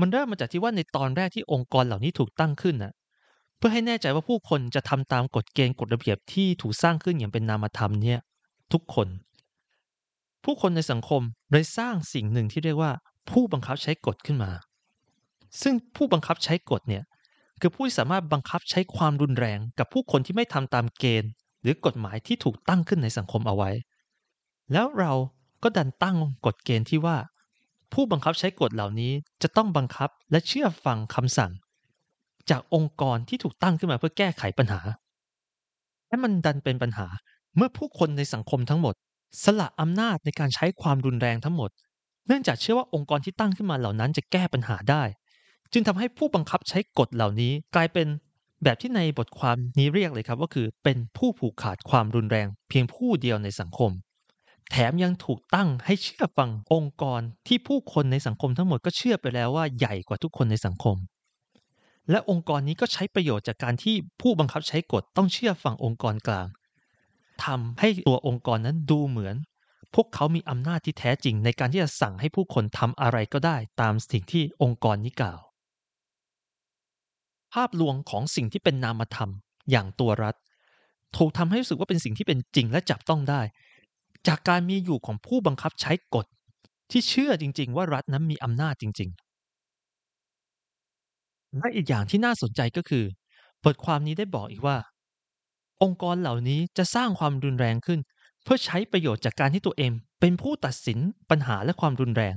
[0.00, 2.92] มันเริ่มมาจากที่ว่าในตอนแรกที่องค์กรเหล่านี้ถูกตั้งขึ้นน่ะ
[3.56, 8.18] เพื่อให้แน่ใจว่าผู้คนจะทำตามกฎเกณฑ์กฎระเบียบที่ถูกสร้างขึ้นอย่างเป็นนามธรรมเนี่ย
[8.72, 9.08] ทุกคน
[10.44, 12.92] ผู้คนในสังคมเลยสร้างสิ่งหนึ่งที่เรียกว่า
[13.30, 14.50] ผู้บังคับใช้กฎขึ้นมา
[15.62, 17.02] ซึ่งผู้บังคับใช้กฎเนี่ย
[17.60, 21.30] คือผู้ที่สามารถบังคับใช้ความรุนแรงกับผู้คนที่ไม่ทำตามเกณฑ์
[21.62, 23.70] หรือกฎหมายที่ถูกตั้งขึ้นในสังคมเอาไว้
[24.72, 25.12] แล้วเรา
[25.62, 27.16] ก็ดันตั้งกฎเกณฑ์ที่ว่า
[27.92, 31.52] ผู้บังคับใช้กฎเหล่านี้จะต้องบังคับและเชื่อฟังคำสั่ง
[32.50, 34.80] จากองค์กรที่ถูกตั้งขึ้นมาเพื่อแก้ไขปัญหา
[36.08, 37.06] และมันดันเป็นปัญหา
[37.56, 38.94] เมื่อผู้คนในสังคมทั้งหมด
[39.44, 41.70] สละอำนาจในการใช้ความรุนแรงทั้งหมด
[42.26, 45.02] เนื่องจากเชื่อว่าองค์กรที่ตั้งขึ้นมาเหล่านั้นจะแก้ปัญหาได้
[45.72, 48.06] จึงทำให้ผู้บังคับใช้กฎเหล่านี้กลายเป็น
[48.62, 53.90] แบบที่ในบทความนี้เรียกเลยครับว่าคือเป็นผู้ผูกขาดความรุนแรง เพียงผู้เดียวในสังคม
[54.70, 60.96] แถมยังถูกตั้งให้เชื่อฟังองค์กรที่ผู้คนในสังคมทั้งหมดก็เชื่อไปแล้วว่าใหญ่กว่าทุกคนในสังคม
[62.10, 66.48] และองค์กรนี้ก็ใช้ประโยชน์จากการที่ผู้บังคับใช้กฎต้องเชื่อฟังองค์กรกลาง
[67.44, 69.36] ทำให้ตัวองค์กรนั้นดูเหมือน
[69.94, 75.40] พวกเขามีอำนาจที่แท้จริงในการที่จะสั่งให้ผู้คนทำอะไรก็ได้ตามสิ่งที่องค์กรนี้กล่าว
[77.52, 79.30] ภาพลวงของสิ่งที่เป็นนามธรรม
[79.70, 80.34] อย่างตัวรัฐ
[81.16, 83.40] ถูกทำให้รู้สึกว่าเป็นสิ่งที่เป็นจริงและจับต้องได้
[84.28, 86.26] จากการมีอยู่ของผู้บังคับใช้กฎ
[86.90, 89.20] ที่เชื่อจริง ๆ ว่ารัฐนั้นมีอำนาจจริง ๆ
[91.58, 93.04] และอีกอย่างที่น่าสนใจก็คือ
[93.64, 94.76] บทความนี้ได้บอกอีกว่า
[95.82, 98.00] องค์กรเหล่านี้จะสร้างความรุนแรงขึ้น
[98.44, 100.98] เพื่อใช้ประโยชน์จากการที่ตัวเอง เป็นผู้ตัดสิน
[101.30, 102.34] ปัญหาและความรุนแรง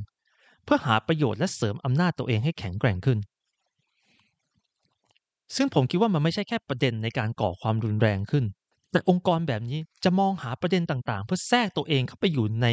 [0.63, 3.19] เพื่อหาประโยชน์และเสริมอำนาจตัวเองให้แข็งแกร่งขึ้น
[5.55, 8.45] ซึ่งผมคิดว่ามันไม่ใช่แค่ประเด็นในการก่อความรุนแรงขึ้น
[8.91, 12.67] แต่องค์กรแบบนี้จะมองหาประเด็นต่างๆ เพื่อแทรกตัวเองเข้าไปอยู่ใน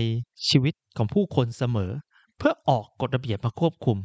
[0.49, 1.91] ชีวิตของผู้คนเสมอ
[2.39, 3.99] เพื่อออกกฎระเบียบมาควบคุม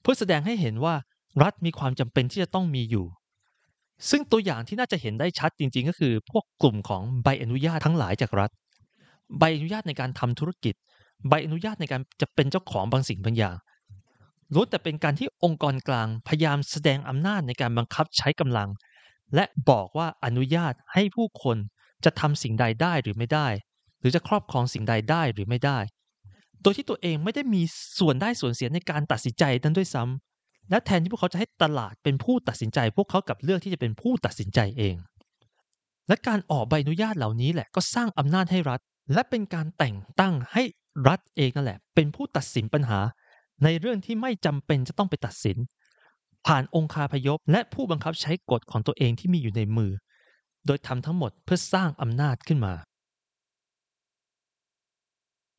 [0.00, 0.94] เพื่อแสดงให้เห็นว่า
[1.42, 3.06] รัฐมีความจำเป็นที่จะต้องมีอยู่
[4.10, 8.50] ซึ่งตัวอย่างที่น่าจะเห็นได้ชัดจริง ๆ ก็คือ พวกกลุ่มของใบอนุญาตทั้งหลายจากรัฐ
[9.38, 10.74] ใบอนุญาตในการทำธุรกิจ
[11.28, 13.56] ใบอนุญาตในการจะเป็นเจ้าของบางสิ่งบางอย่าง
[14.54, 18.68] ล้วนแต่เป็นการที่องค์กรกลางพยายามแสดงอำนาจในการบังคับใช้กำลัง
[19.34, 21.56] และบอกว่าอนุญาตให้ผู้คน
[22.04, 23.48] จะทำสิ่งใดได้หรือไม่ได้
[24.00, 25.78] หรือจะครอบครองสิ่งใดได้หรือไม่ได้
[26.62, 27.62] โดยที่ตัวเองไม่ได้มี
[27.98, 34.96] ส่วนได้ส่วนเสียในการตัดสินใจนั้นด้วยซ้ำและแทนที่พวกเขาจะให้ตลาดเป็นผู้ตัดสินใจ พวกเขากับเลือกที่จะเป็นผู้ตัดสินใจเอง
[36.08, 38.80] และการออกใบอนุญาตเหล่านี้แหละก็สร้างอำนาจให้รัฐ
[39.12, 40.62] และเป็นการแต่งตั้งให้
[41.08, 42.98] รัฐเองนั่นแหละ เป็นผู้ตัดสินปัญหา
[43.64, 45.58] ในเรื่องที่ไม่จำเป็นจะต้องไปตัดสิน
[46.46, 49.92] ผ่านองค์คาพยพและผู้บังคับใช้กฎของตัวเองที่มีอยู่ในมือ
[50.66, 52.74] โดยทำทั้งหมดเพื่อสร้างอำนาจขึ้นมา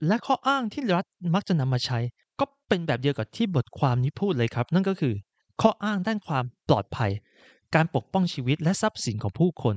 [0.08, 2.00] และข้ออ้างที่รัฐมักจะนำมาใช้
[2.40, 5.14] ก็เป็นแบบเดียวกับที่บทความนี้พูดเลยครับ นั่นก็คือ
[5.62, 7.12] ข้ออ้างด้านความปลอดภัย
[7.76, 9.76] การปกป้องชีวิตและทรัพย์สินของผู้คน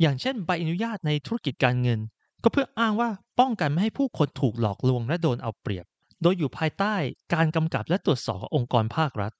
[0.00, 2.00] อย่างเช่น ใบอนุญาตในธุรกิจการเงิน
[2.42, 3.08] ก็เพื่ออ้างว่า
[3.40, 5.86] ป้องกันไม่ให้ผู้คนถูกหลอกลวงและโดนเอาเปรียบ
[6.24, 6.94] โดยอยู่ภายใต้
[7.34, 9.32] การกำกับและตรวจสอบขององค์กรภาครัฐ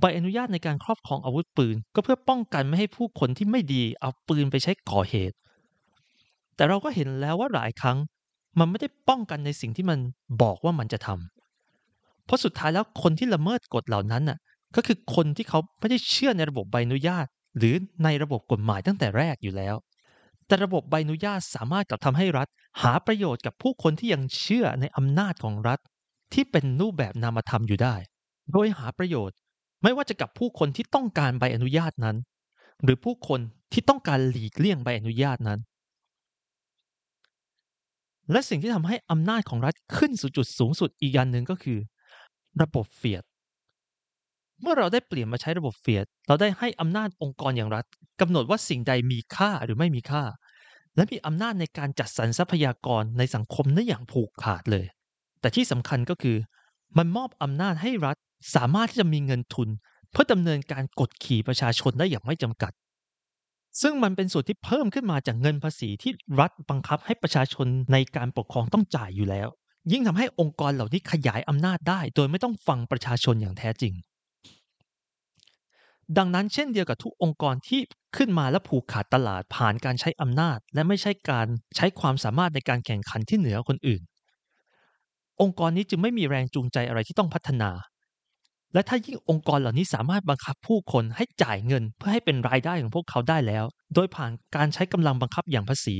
[0.00, 5.36] ใบอนุญาตในการครอบครองอาวุธปืน ก็เพื่อป้องกันไม่ให้ผู้คนที่ไม่ดีเอาปืนไปใช้ก่อเหตุ
[6.56, 7.98] แต่เราก็เห็นแล้วว่าหลายครั้ง
[8.58, 9.98] มันไม่ได้ป้องกันในสิ่งที่มัน
[10.42, 14.38] บอกว่ามันจะทำเพราะสุดท้ายแล้วคนที่ละเมิดกฎเหล่านั้นน่ะ
[14.76, 17.26] ก็คือคนที่เขาไม่ได้เชื่อในระบบใบอนุญาต
[17.58, 19.74] หรือในระบบกฎหมายตั้งแต่แรกอยู่แล้ว
[20.48, 22.48] แต่ระบบใบอนุญาตสามารถกลับทำให้รัฐ
[22.82, 25.78] หาประโยชน์กับผู้คนที่ยังเชื่อในอำนาจของรัฐ
[26.34, 27.94] ที่เป็นรูปแบบนามธรรมอยู่ได้
[28.52, 29.36] โดยหาประโยชน์
[29.82, 32.16] ไม่ว่าจะกับผู้คนที่ต้องการใบอนุญาตนั้น
[32.82, 33.40] หรือผู้คน
[33.72, 35.60] ที่ต้องการหลีกเลี่ยงใบอนุญาตนั้น
[38.32, 41.78] และสิ่งที่ทำให้อำนาจของรัฐขึ้นสู่จุดสูงสุดอีกอย่างหนึ่งก็คือ
[42.62, 43.24] ระบบเฟียด
[44.60, 47.84] เมื่อเราได้เปลี่ยนมาใช้ระบบเฟียดเราได้ให้อำนาจองค์กรอย่างรัฐ
[48.20, 50.24] กำหนดว่าสิ่งใดมีค่าหรือไม่มีค่า
[50.96, 54.86] และมีอำนาจในการจัดสรรทรัพยากรในสังคมนั้นอย่างผูกขาดเลย
[55.40, 56.36] แต่ที่สำคัญก็คือ
[56.98, 58.16] มันมอบอำนาจให้รัฐ
[58.54, 59.68] สามารถที่จะมีเงินทุน
[60.10, 62.72] เพื่อดำเนินการกดขี่ประชาชนได้อย่างไม่จำกัด
[63.82, 69.48] ซึ่งมันเป็นส่วนที่เพิ่มขึ้นมาจากเงินภาษีที่รัฐบังคับให้ประชาชนในการปกครองต้องจ่ายอยู่แล้ว
[69.92, 73.92] ยิ่งทำให้องค์กรเหล่านี้ขยายอำนาจได้ โดยไม่ต้องฟังประชาชนอย่างแท้จริง
[76.17, 77.81] ดังนั้นเช่นเดียวกับทุกองค์กรที่
[78.15, 84.01] ขึ้นมาและผูกขาดตลาดผ่านการใช้อำนาจ และไม่ใช่การใช้ความสามารถในการแข่งขันที่เหนือคนอื่น
[85.41, 87.71] องค์กรนี้จึงไม่มีแรงจูงใจอะไรที่ต้องพัฒนา
[88.73, 93.65] และถ้ายิ่งองค์กรเหล่านี้สามารถบังคับผู้คนให้จ่ายเงินเพื่อให้เป็นรายได้ของพวกเขาได้แล้ว
[93.95, 95.95] โดยผ่านการใช้กำลังบังคับอย่างภาษี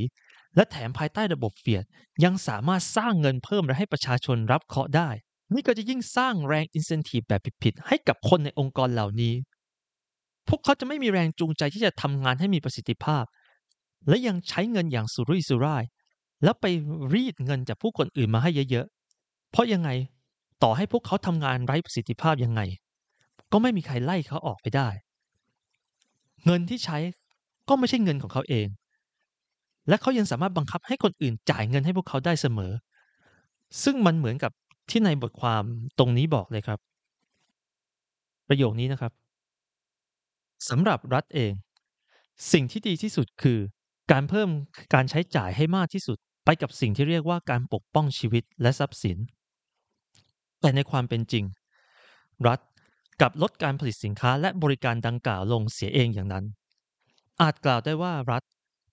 [0.56, 1.84] และแถมภายใต้ระบบเฟียด
[2.24, 5.10] ยังสามารถสร้างเงินเพิ่มและให้ประชาชนรับเคราะห์ได้
[5.54, 9.34] นี่ก็จะยิ่งสร้างแรงอินเซนティブแบบผิดๆให้กับคนในองค์กรเหล่านี้
[10.49, 13.25] พวกเขาจะไม่มีแรงจูงใจที่จะทำงานให้มีประสิทธิภาพ
[14.09, 15.85] และยังใช้เงินอย่างสุรุ่ยสุร่าย
[16.45, 16.65] แล้วไป
[17.13, 19.91] รีดเงินจากผู้คนอื่นมาให้เยอะๆ เพราะยังไง
[20.63, 22.61] ต่อให้พวกเขาทำงานไร้ประสิทธิภาพยังไง
[23.53, 24.89] ก็ไม่มีใครไล่เขาออกไปได้
[26.45, 26.99] เงินที่ใช้
[27.69, 28.67] ก็ไม่ใช่เงินของเขาเอง
[29.89, 32.73] และเขายังสามารถบังคับให้คนอื่นจ่ายเงินให้พวกเขาได้เสมอ
[33.85, 34.53] ซึ่งมันเหมือนกับ
[34.91, 35.63] ที่ในบทความ
[35.99, 36.79] ตรงนี้บอกเลยครับ
[38.49, 39.13] ประโยคนี้นะครับ
[40.69, 41.53] สำหรับรัฐเอง
[42.53, 43.59] สิ่งที่ดีที่สุดคือ
[44.13, 44.49] การเพิ่ม
[44.95, 49.19] การใช้จ่ายให้มากที่สุด ไปกับสิ่งที่เรียกว่าการปกป้องชีวิตและทรัพย์สิน
[50.61, 51.45] แต่ในความเป็นจริง
[52.47, 52.61] รัฐ
[53.21, 56.45] กับลดการผลิตสินค้าและบริการดังกล่าวลงเสียเองอย่างนั้น
[57.43, 58.43] อาจกล่าวได้ว่ารัฐ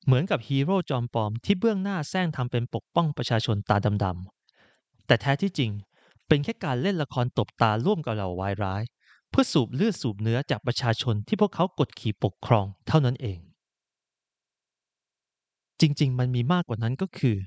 [0.05, 5.71] เหมือนกับฮีโร่จอมปลอมที่เบื้องหน้าแซงทำเป็นปกป้องประชาชนตาดำๆแต่แท้ที่จริง
[6.27, 8.81] เป็นแค่การเล่นละครตบตาร่วมกับเหล่าวายร้าย
[9.37, 13.39] พื่อสูบเลือดสูบเนื้อจากประชาชนที่พวกเขากดขี่ปกครองเท่านั้นเอง
[15.81, 17.37] จริงๆ มันมีมากกว่านั้นก็คือ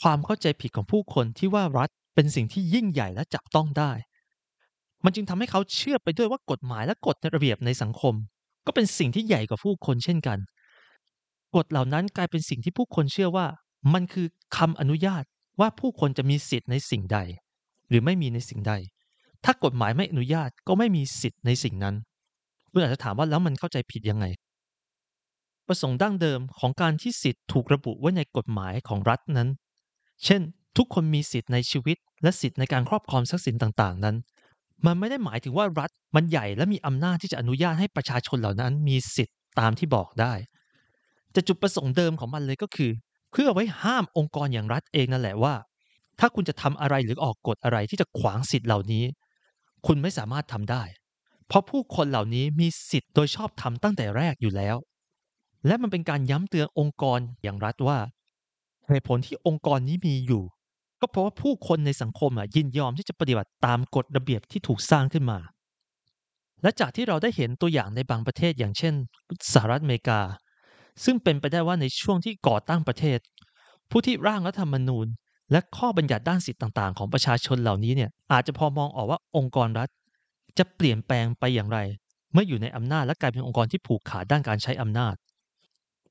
[0.00, 3.92] ความเข้าใจผิดของผู้คนที่ว่ารัฐเป็นสิ่งที่ยิ่งใหญ่และจับต้องได้
[5.04, 8.14] มันจึงทำให้เขาเชื่อไปด้วยว่ากฎหมายและกฎระเบียบในสังคม
[8.66, 10.38] ก็เป็นสิ่งที่ใหญ่กว่าผู้คนเช่นกัน
[11.56, 13.46] กฎเหล่านั้นกลายเป็นสิ่งที่ผู้คนเชื่อว่า
[13.92, 14.26] มันคือ
[14.56, 15.24] คำอนุญาต
[15.60, 17.18] ว่าผู้คนจะมีสิทธิ์ในสิ่งใด
[17.88, 18.74] หรือไม่มีในสิ่งใด
[19.44, 21.94] ถ้ากฎหมายไม่อนุญาตก็ไม่มีสิทธิ์ในสิ่งนั้น
[22.70, 24.26] เพื่อาจจะถามว่าแล้วมันเข้าใจผิดยังไง
[25.68, 29.48] ประสงค์ดั้งเดิมของการที่สิทธิ์ถูกระบุไว้ในกฎหมายของรัฐนั้น
[30.24, 30.40] เช่น
[30.76, 34.16] ทุกคนมีสิทธิ์ในชีวิต และสิทธิ์ในการครอบครองทรัพย์สินต่างๆ นั้น
[34.86, 40.32] มันไม่ได้หมายถึงว่ารัฐมันใหญ่และมีอำนาจที่จะอนุญาตให้ประชาชนเหล่านั้น มีสิทธิ์ตามที่บอกได้
[41.32, 42.90] แต่จุดประสงค์เดิมของมันเลยก็คือ
[43.32, 45.54] เพื่อไว้ห้ามองค์กรอย่างรัฐเองนั่นแหละว่า
[46.20, 49.04] ถ้าคุณจะทำอะไรหรือออกกฎอะไรที่จะขวางสิทธิ์เหล่านี้
[49.86, 50.82] คุณไม่สามารถทำได้
[51.46, 54.76] เพราะผู้คนเหล่านี้มีสิทธิ์โดยชอบทำตั้งแต่แรกอยู่แล้ว
[55.66, 57.98] และมันเป็นการย้ำเตือนองค์กรอย่างรัฐว่า
[58.88, 60.44] เหตุผลที่องค์กรนี้มีอยู่
[61.00, 65.38] ก็เพราะว่าผู้คนในสังคมยินยอมที่จะปฏิบัติตามกฎระเบียบที่ถูกสร้างขึ้นมา
[66.62, 68.94] และจากที่เราได้เห็นตัวอย่างในบางประเทศอย่างเช่น
[69.52, 70.20] สหรัฐอเมริกา
[71.04, 73.18] ซึ่งเป็นไปได้ว่าในช่วงที่ก่อตั้งประเทศ
[73.90, 75.06] ผู้ที่ร่างรัฐธรรมนูญ
[75.52, 79.88] และข้อบัญญัติด้านสิทธิต่าง ๆ ของประชาชนเหล่านี้เนี่ยอาจจะพอมองออกว่าองค์กรรัฐ
[80.58, 81.78] จะเปลี่ยนแปลงไปอย่างไร
[82.32, 85.14] เมื่ออยู่ในอำนาจและกลายเป็นองค์กรที่ผูกขาดด้านการใช้อำนาจ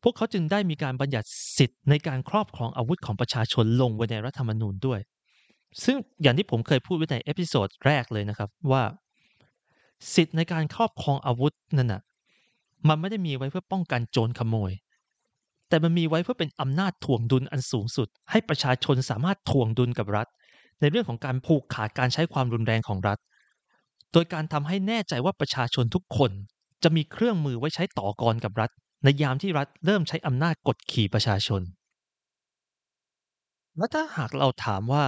[0.04, 5.00] พวกเขาจึงได้มีการบัญญัติสิทธิ์ในการครอบครองอาวุธของประชาชนลงไว้ในรัฐธรรมนูญด้วย
[5.84, 8.84] ซึ่งอย่างที่ผมเคยพูดไว้ใน episode แรกเลยนะครับว่า
[10.16, 12.02] สิทธิ์ในการครอบครองอาวุธนั่นน่ะ
[12.88, 14.72] มันไม่ได้มีไว้เพื่อป้องกันโจรขโมย
[15.70, 20.28] แต่มันมีไว้เพื่อเป็นอำนาจถ่วงดุลอันสูงสุด ให้ประชาชนสามารถถ่วงดุลกับรัฐ
[20.82, 23.18] ในเรื่องของการผูกขาดการใช้ความรุนแรงของรัฐ
[24.14, 26.32] โดยการทำให้แน่ใจว่าประชาชนทุกคน
[26.84, 28.70] จะมีเครื่องมือไว้ใช้ต่อกรกับรัฐ
[29.04, 31.62] ในยามที่รัฐเริ่มใช้อำนาจกดขี่ประชาชน
[33.78, 35.04] และถ้าหากเราถามว่า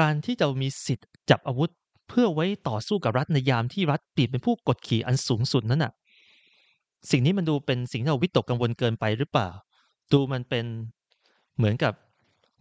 [0.00, 1.70] การที่จะมีสิทธิ์จับอาวุธ
[2.08, 5.92] เพื่อไว้ต่อสู้กับรัฐในยามที่รัฐเปลี่ยนเป็นผู้กดขี่อันสูงสุดนั้นน่ะ
[7.10, 9.48] สิ่งนี้มันดูเป็นสิ่งที่เราวิตกกังวลเกินไปหรือเปล่า
[10.12, 10.64] ดูมันเป็น
[11.56, 11.92] เหมือนกับ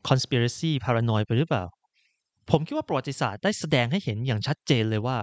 [0.07, 1.63] conspiracy paranoid ไปหรือเปล่า
[2.49, 5.17] ผมคิดว่าประวัติศาสตร์ได้แสดงให้เห็นอย่างชัดเจนเลยว่า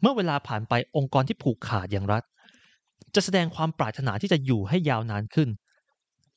[0.00, 2.22] เมื่อเวลาผ่านไปองค์กรที่ผูกขาดอย่างรัฐ
[3.14, 5.48] จะแสดงความปรารถนาที่จะอยู่ให้ยาวนานขึ้น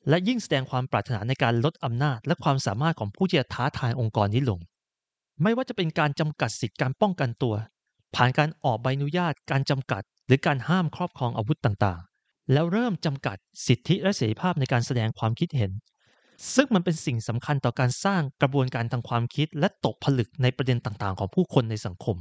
[0.08, 4.60] และยิ่งแสดงความปรารถนาในการลดอำนาจ และความสามารถของผู้ที่จะท้าทายองค์กรนี้ลง
[5.42, 7.54] ไม่ว่าจะเป็นการจำกัดสิทธิการป้องกันตัว
[8.14, 15.72] ผ่านการออกใบอนุญาต การจำกัด หรือการห้ามครอบครองอาวุธต่างๆ แล้วเริ่มจำกัดสิทธิและเสรีภาพในการแสดงความคิดเห็น
[16.54, 22.16] ซึ่งมันเป็นสิ่งสำคัญต่อการสร้างกระบวนการทางความคิด และตกผลึกในประเด็นต่างๆ ของผู้คนในสังคม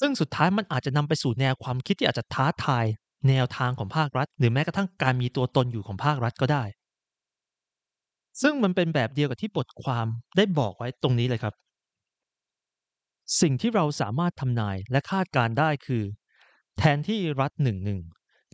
[0.00, 2.84] ซึ่งสุดท้ายมันอาจจะนำไปสู่แนวความคิดที่อาจจะท้าทาย
[3.28, 6.64] แนวทางของภาครัฐ หรือแม้กระทั่งการมีตัวตนอยู่ของภาครัฐก็ได้
[8.42, 11.54] ซึ่งมันเป็นแบบเดียวกับที่บทความได้บอกไว้ตรงนี้เลยครับ
[13.40, 16.02] สิ่งที่เราสามารถทำนายและคาดการได้คือ
[16.78, 18.00] แทนที่รัฐหนึ่งหนึ่ง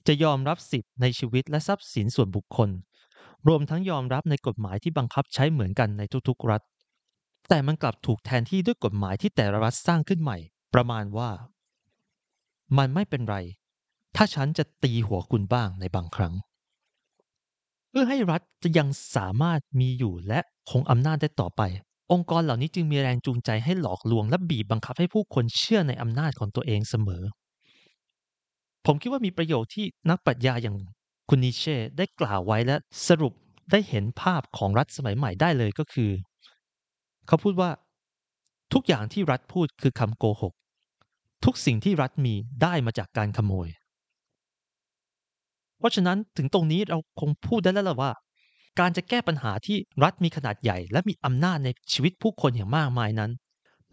[0.06, 2.70] จะยอมรับสิทธิ์ในชีวิตและทรัพย์สินส่วนบุคคล
[3.48, 6.62] รวมทั้งยอมรับในกฎหมายที่บังคับใช้เหมือนกันในทุกๆรัฐ
[7.48, 10.38] แต่มันกลับถูกแทนที่ด้วยกฎหมายที่แต่ละรัฐสร้างขึ้นใหม่
[10.74, 11.30] ประมาณว่า
[12.78, 13.37] มันไม่เป็นไร
[14.16, 16.35] ถ้าฉันจะตีหัวคุณบ้างในบางครั้ง
[17.88, 21.62] เพื่อให้รัฐจะยังสามารถมีอยู่และคงอำนาจได้ต่อไป
[22.12, 27.22] องค์กรเหล่านี้จึงมีแรงจูงใจให้หลอกลวงและบีบบังคับให้ผู้คนเชื่อในอำนาจของตัวเองเสมอ
[28.86, 30.76] ผมคิดว่ามีประโยชน์ที่นักปรัชญาอย่าง
[31.28, 32.76] คุณนิเช่ได้กล่าวไว้และ
[33.08, 33.32] สรุป
[33.70, 36.10] ได้เห็นภาพของรัฐสมัยใหม่ได้เลยก็คือ
[37.26, 37.70] เขาพูดว่า
[38.72, 40.52] ทุกอย่างที่รัฐพูดคือคำโกหก
[41.44, 43.68] ทุกสิ่งที่รัฐมีได้มาจากการขโมย
[45.78, 48.12] เพราะฉะนั้นถึงตรงนี้เราคงพูดได้แล้วล่ะว่า
[48.80, 53.30] การจะแก้ปัญหาที่รัฐมีขนาดใหญ่ และมีอำนาจในชีวิตผู้คนอย่างมากมายนั้น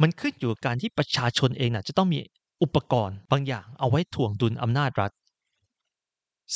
[0.02, 2.18] มันขึ้นอยู่กับการที่ประชาชนเองนะจะต้องมี
[2.62, 5.12] อุปกรณ์บางอย่างเอาไว้ถ่วงดุลอำนาจรัฐ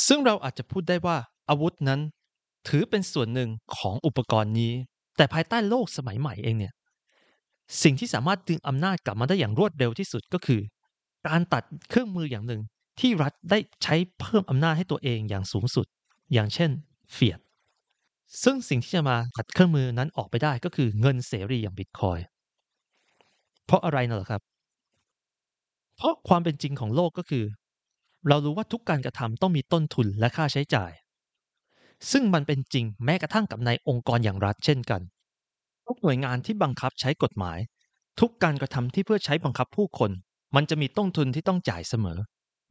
[0.08, 1.18] ซึ่งเราอาจจะพูดได้ว่า
[1.50, 2.00] อาวุธนั้น
[2.68, 4.74] ถือเป็นส่วนหนึ่งของอุปกรณ์นี้
[5.18, 6.74] แต่ภายใต้โลกสมัยใหม่เองเนี่ย
[7.84, 10.62] สิ่งที่สามารถดึงอำนาจกลับมาได้อย่างรวดเร็วที่สุดก็คือ
[11.28, 12.62] การตัดเครื่องมืออย่างหนึ่ง
[13.00, 15.86] ที่รัฐได้ใช้เพิ่มอำนาจให้ตัวเองอย่างสูงสุด
[16.34, 16.72] อย่างเช่น
[17.14, 17.40] เฟียด
[18.44, 22.20] ซึ่งสิ่งที่จะมาตัดเครื่องมือนั้นออกไปได้ก็คือเงินเสรีอย่างบิตคอย
[23.66, 24.42] เพราะอะไรน่ะครับ
[26.02, 27.46] เพราะความเป็นจริงของโลกก็คือ
[28.28, 30.92] เรารู้ว่าทุกการกระทำต้องมีต้นทุนและค่าใช้จ่าย
[32.12, 35.02] ซึ่งมันเป็นจริงแม้กระทั่งกับในองค์กรอย่างรัฐเช่นกัน
[35.86, 37.60] ทุกหน่วยงานที่บังคับใช้กฎหมาย
[38.20, 40.12] ทุกการกระทำที่เพื่อใช้บังคับผู้คน
[40.56, 42.20] มันจะมีต้นทุนที่ต้องจ่ายเสมอ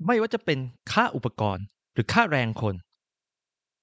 [0.06, 0.58] ไม่ว่าจะเป็น
[0.92, 1.64] ค่าอุปกรณ์
[1.94, 2.74] หรือค่าแรงคน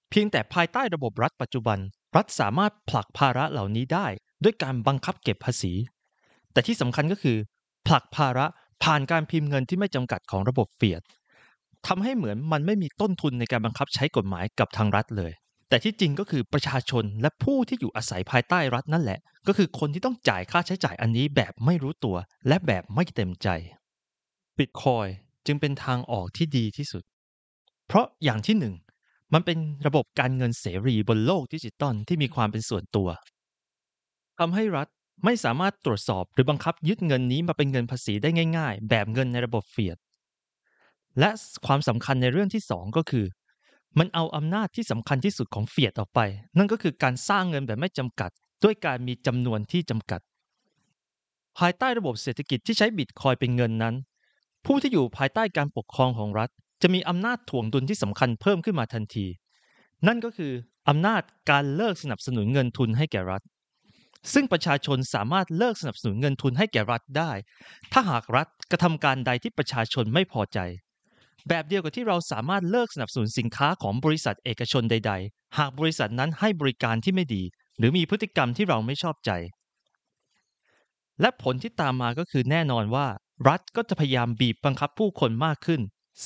[0.10, 1.80] เพียงแต่ภายใต้ระบบรัฐปัจจุบัน
[2.16, 4.08] รัฐสามารถผลักภาระเหล่านี้ได้
[4.44, 5.74] ด้วยการบังคับเก็บภาษี
[6.52, 7.38] แต่ที่สำคัญก็คือ
[7.88, 8.46] ผลักภาระ
[8.88, 11.02] ผ่านการพิมพ์เงินที่ไม่จำกัดของระบบเฟียด
[11.88, 15.32] ทำให้เหมือนมันไม่มีต้นทุนในการบังคับใช้กฎหมายกับทางรัฐเลย
[15.70, 22.16] แต่ที่จริงก็คือประชาชนและผู้ที่อยู่อาศัยภายใต้รัฐนั่นแหละ ก็คือคนที่ต้องจ่ายค่าใช้จ่ายอันนี้แบบไม่รู้ตัว
[22.48, 23.48] และแบบไม่เต็มใจ
[24.58, 25.08] บิตคอย
[25.46, 27.04] จึงเป็นทางออกที่ดีที่สุด
[27.88, 28.76] เพราะอย่างที่หนึ่ง
[29.34, 33.10] มันเป็นระบบการเงินเสรีบนโลกดิจิตอลที่มีความเป็นส่วนตัว
[34.40, 34.88] ทำให้รัฐ
[35.26, 39.98] ไม่สามารถตรวจสอบหรือบังคับยึดเงินนี้มาเป็นเงินภาษีได้ง่าย ๆ แบบเงินในระบบเฟียด
[41.20, 41.30] และ
[41.66, 43.26] ความสำคัญในเรื่องที่สองก็คือ
[44.00, 46.20] มันเอาอำนาจที่สำคัญที่สุดของเฟียดออกไป
[46.58, 48.32] นั่นก็คือการสร้างเงินแบบไม่จำกัด
[48.64, 50.22] ด้วยการมีจำนวนที่จำกัด
[51.58, 53.96] ภายใต้ระบบเศรษฐกิจที่ใช้บิตคอยเป็นเงินนั้น
[54.66, 56.50] ผู้ที่อยู่ภายใต้การปกครองของรัฐ
[56.82, 59.26] จะมีอำนาจถ่วงดุลที่สำคัญเพิ่มขึ้นมาทันที
[60.08, 60.52] นั่นก็คือ
[60.90, 63.42] อำนาจการเลิกสนับสนุนเงินทุนให้แก่รัฐ
[64.34, 67.32] ซึ่งประชาชนสามารถเลิกสนับสนุนเงินทุนให้แก่รัฐได้
[67.92, 70.60] ถ้าหากรัฐกระทำการใดที่ประชาชนไม่พอใจ
[71.48, 77.44] แบบเดียวกับที่เราสามารถเลิกสนับสนุนสินค้าของบริษัทเอกชนใด ๆ หากบริษัทนั้นให้บริการที่ไม่ดี
[77.78, 79.32] หรือมีพฤติกรรมที่เราไม่ชอบใจ
[81.22, 83.08] และผลที่ตามมาก็คือแน่นอนว่า
[83.50, 85.82] รัฐก็จะพยายามบีบบังคับผู้คนมากขึ้น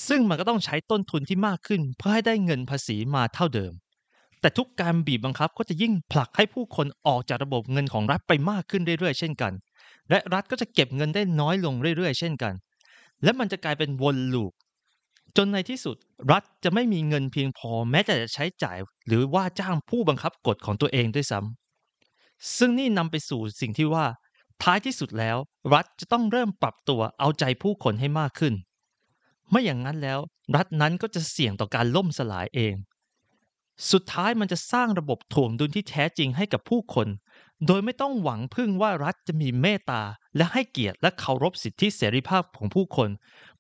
[0.08, 3.74] ซึ่งมันก็ต้องใช้ต้นทุนที่มากขึ้น เพื่อให้ได้เงินภาษีมาเท่าเดิม
[4.42, 9.54] แต่ทุกการบีบบังคับก็จะยิ่งผลักให้ผู้คนออกจากระบบเงินของรัฐไปมากขึ้นเรื่อยๆ เช่นกัน
[10.10, 12.54] และรัฐก็จะเก็บเงินได้น้อยลงเรื่อยๆ เช่นกัน
[13.24, 14.54] และมันจะกลายเป็นวนลูป
[15.38, 15.96] จนในที่สุด
[16.32, 18.78] รัฐจะไม่มีเงินเพียงพอแม้แต่จะใช้จ่าย
[19.08, 24.06] หรือว่าจ้างผู้บังคับกฎของตัวเองด้วยซ้ำซึ่งนี่นำไปสู่สิ่งที่ว่า
[24.64, 25.38] ท้ายที่สุดแล้ว
[25.74, 28.54] รัฐจะต้องเริ่มปรับตัวเอาใจผู้คนให้มากขึ้น
[29.50, 30.20] ไม่อย่างนั้นแล้ว
[30.56, 32.74] รัฐนั้นก็จะเสี่ยงต่อการล่มสลายเอง
[33.92, 37.08] สุดท้ายมันจะสร้างระบบถ่วงดุลที่แท้จริงให้กับผู้คน
[37.68, 40.02] โดยไม่ต้องหวังพึ่งว่ารัฐจะมีเมตตา
[40.38, 43.10] และให้เกียรติและเคารพสิทธิเสรีภาพของผู้คน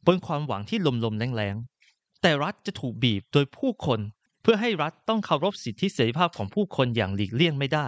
[0.05, 3.99] บนความหวังที่ลมๆแรงๆ แต่รัฐจะถูกบีบโดยผู้คน
[4.41, 7.87] เพื่อให้รัฐต้องเคารพสิทธิเสรีภาพของผู้คนอย่างหลีกเลี่ยงไม่ได้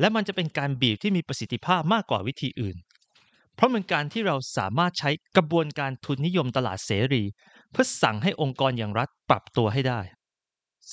[0.00, 2.76] และมันจะเป็นการบีบที่มีประสิทธิภาพมากกว่าวิธีอื่น
[3.54, 7.22] เพราะมันการที่เราสามารถใช้กระบวนการทุนนิยมตลาดเสรี
[7.72, 10.00] เพื่อสั่งให้องค์กรอย่างรัฐปรับตัวให้ได้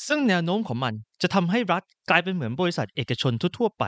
[0.08, 3.84] ซึ่งแนวโน้มของมันจะทำให้รัฐกลายเป็นเหมือนบริษัทเอกชนทั่วๆไป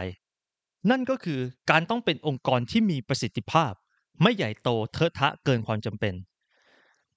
[0.89, 1.39] นั่นก็คือ
[1.71, 3.71] การต้องเป็นองค์กรที่มีประสิทธิภาพ
[4.21, 6.13] ไม่ใหญ่โตเทอะทะเกินความจำเป็น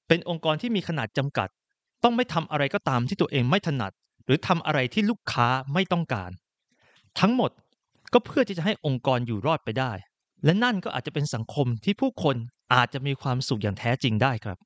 [0.09, 1.49] เป็นองค์กรที่มีขนาดจำกัด
[2.03, 3.93] ต้องไม่ทำอะไรก็ตามที่ตัวเองไม่ถนัด
[4.25, 6.31] หรือทำอะไรที่ลูกค้าไม่ต้องการ
[7.21, 7.51] ทั้งหมด
[8.13, 9.93] ก็เพื่อที่จะให้องค์กรอยู่รอดไปได้
[10.45, 12.37] และนั่นก็อาจจะเป็นสังคมที่ผู้คน
[12.75, 14.59] อาจจะมีความสุขอย่างแท้จริงได้ครับ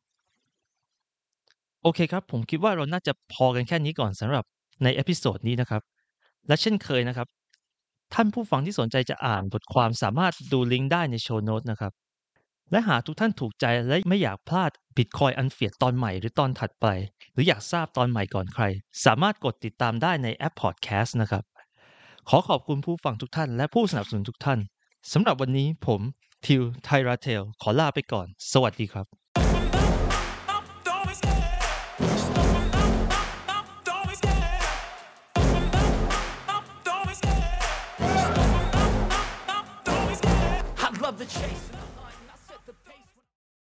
[1.86, 4.44] โอเคครับ ผมคิดว่าเราน่าจะพอกันแค่นี้ก่อนสำหรับ
[4.82, 5.82] ใน episode นี้นะครับ
[6.48, 7.28] และเช่นเคยนะครับ
[8.14, 11.92] ท่านผู้ฟังที่สนใจจะอ่านบทความสามารถดูลิงก์ได้ใน show notes นะครับ
[12.70, 16.86] และหากทุกท่านถูกใจและไม่อยากพลาดบิตคอยอันเฟียดตอนใหม่หรือตอนถัดไป
[17.32, 18.64] หรืออยากทราบตอนใหม่ก่อนใคร
[19.04, 21.44] สามารถกดติดตามได้ในแอปพอดแคสต์นะครับ
[22.28, 24.58] ขอขอบคุณผู้ฟังทุกท่าน และผู้สนับสนุนทุกท่าน
[25.12, 26.00] สำหรับวันนี้ผม
[26.46, 29.25] ทิวไทราเทลขอลาไปก่อน สวัสดีครับ